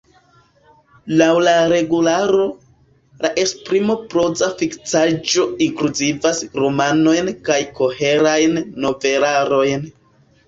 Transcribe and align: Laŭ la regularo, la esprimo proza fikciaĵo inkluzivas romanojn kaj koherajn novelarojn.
Laŭ 1.21 1.25
la 1.47 1.51
regularo, 1.71 2.45
la 3.25 3.29
esprimo 3.41 3.95
proza 4.13 4.49
fikciaĵo 4.61 5.45
inkluzivas 5.65 6.41
romanojn 6.63 7.31
kaj 7.51 7.59
koherajn 7.81 8.57
novelarojn. 8.87 9.87